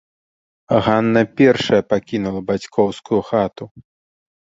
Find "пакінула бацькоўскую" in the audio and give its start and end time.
1.95-3.21